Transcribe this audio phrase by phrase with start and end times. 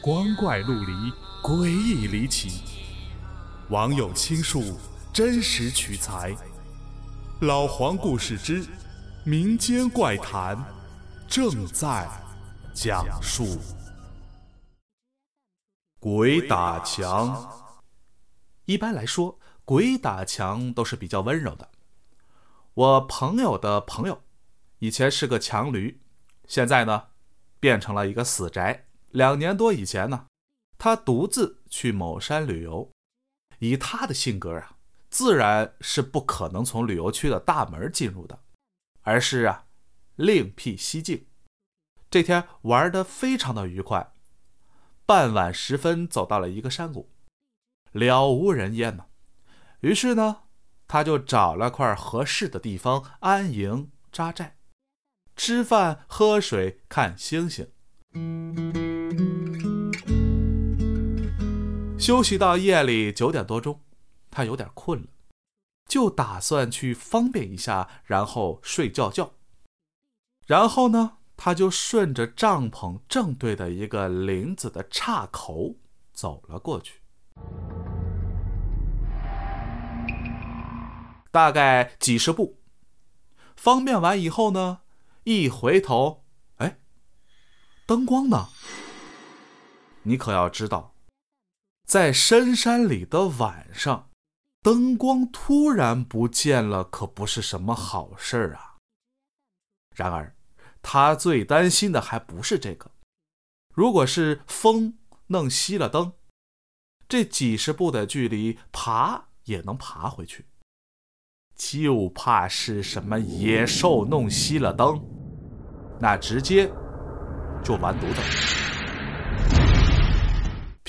[0.00, 1.12] 光怪陆离，
[1.42, 2.62] 诡异离奇。
[3.68, 4.78] 网友倾述，
[5.12, 6.36] 真实取材。
[7.40, 8.64] 老黄故事之
[9.24, 10.56] 民间怪谈
[11.26, 12.08] 正在
[12.72, 13.58] 讲述。
[15.98, 17.50] 鬼打墙。
[18.66, 21.70] 一般来说，鬼打墙都是比较温柔的。
[22.74, 24.22] 我朋友的朋友，
[24.78, 26.00] 以前是个强驴，
[26.46, 27.08] 现在呢，
[27.58, 28.87] 变成了一个死宅。
[29.10, 30.26] 两年多以前呢，
[30.76, 32.90] 他独自去某山旅游，
[33.58, 34.76] 以他的性格啊，
[35.08, 38.40] 自然是不可能从旅游区的大门进入的，
[39.02, 39.66] 而是啊，
[40.16, 41.26] 另辟蹊径。
[42.10, 44.12] 这天玩的非常的愉快，
[45.04, 47.10] 傍晚时分走到了一个山谷，
[47.92, 49.06] 了无人烟呢，
[49.80, 50.42] 于是呢，
[50.86, 54.56] 他就找了块合适的地方安营扎寨，
[55.36, 57.70] 吃饭喝水看星星。
[62.08, 63.82] 休息到夜里九点多钟，
[64.30, 65.08] 他有点困了，
[65.86, 69.34] 就打算去方便一下，然后睡觉觉。
[70.46, 75.76] 然后呢，他就顺着帐篷正对的一个林子的岔口
[76.14, 77.02] 走了过去。
[81.30, 82.58] 大概几十步，
[83.54, 84.80] 方便完以后呢，
[85.24, 86.24] 一回头，
[86.56, 86.78] 哎，
[87.84, 88.48] 灯光呢？
[90.04, 90.94] 你可要知道。
[91.88, 94.10] 在深山里的晚上，
[94.60, 98.76] 灯光突然不见了，可不是什么好事儿啊。
[99.96, 100.36] 然而，
[100.82, 102.90] 他最担心的还不是这个。
[103.74, 106.12] 如果是风弄熄了灯，
[107.08, 110.44] 这几十步的距离爬也能爬回去，
[111.56, 115.02] 就怕是什么野兽弄熄了灯，
[115.98, 116.70] 那直接
[117.64, 118.77] 就完犊子了。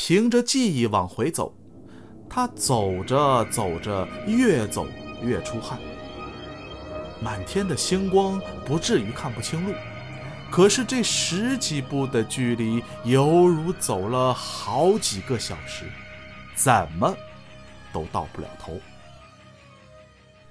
[0.10, 1.56] 凭着记忆往回走，
[2.28, 4.88] 他走着走着，越走
[5.22, 5.80] 越出汗。
[7.22, 9.76] 满天的星光不至于看不清路，
[10.50, 15.86] 可是这十几步的距离，犹如走了好几个小时，
[16.56, 17.16] 怎么
[17.94, 18.80] 都到不了头。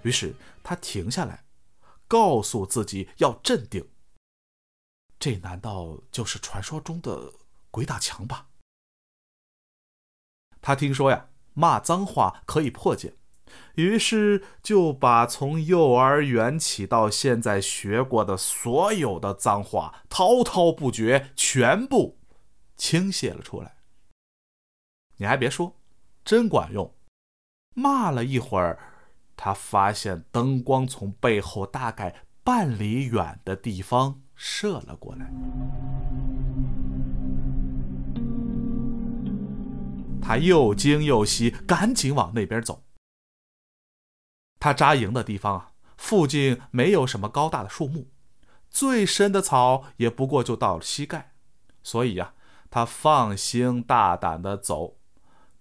[0.03, 1.43] 于是他停下来，
[2.07, 3.85] 告诉自己要镇定。
[5.19, 7.33] 这难道就是传说中的
[7.73, 8.47] 鬼打墙吧？
[10.61, 13.15] 他听说呀，骂脏话可以破戒，
[13.77, 22.19] 于是就把从幼儿园起到现在学过的所有的脏话滔滔不绝，全部
[22.77, 23.77] 倾泻了出来。
[25.17, 25.75] 你还别说，
[26.25, 26.95] 真管用。
[27.75, 28.79] 骂了一会儿，
[29.37, 35.88] 他发现灯光从背后大概半里远的地方射了过来。
[40.29, 42.83] 他又惊又喜，赶紧往那边走。
[44.61, 48.09] 他扎营的地方啊，附近没有什么高大的树木，
[48.69, 51.33] 最深的草也不过就到了膝盖，
[51.83, 52.35] 所以呀，
[52.69, 54.99] 他放心大胆的走。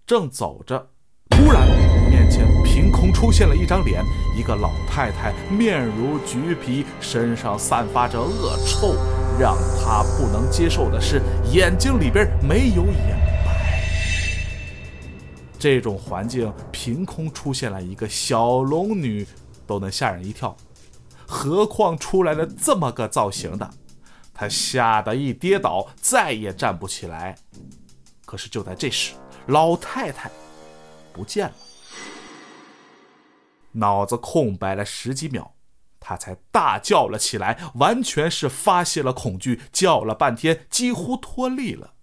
[0.06, 0.90] 正走着，
[1.30, 1.66] 突然
[2.10, 4.04] 面前凭空出现了一张脸，
[4.38, 8.96] 一个老太太，面如橘皮，身上散发着恶臭。
[9.40, 11.22] 让他不能接受的是，
[11.54, 13.27] 眼睛里边没有眼。
[15.60, 19.26] 这种环境凭空出现了一个小龙女，
[19.66, 20.56] 都能吓人一跳，
[21.26, 23.70] 何况出来了这么个造型的，
[24.34, 27.36] 他吓得一跌倒，再也站不起来。
[28.26, 29.14] 可是就在这时，
[29.48, 30.30] 老太太
[31.12, 31.54] 不见了，
[33.72, 35.56] 脑子空白了十几秒，
[36.00, 41.94] 他才大叫了起来，完全是发泄了恐惧，叫了半天几乎脱力了，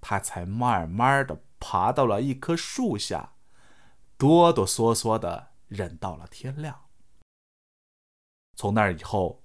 [0.00, 1.38] 他才慢慢的。
[1.58, 3.34] 爬到了一棵树下，
[4.16, 6.88] 哆哆嗦嗦的忍到了天亮。
[8.56, 9.42] 从那以后，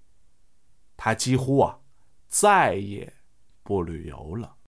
[0.96, 1.80] 他几乎啊
[2.28, 3.18] 再也
[3.64, 4.58] 不旅游了。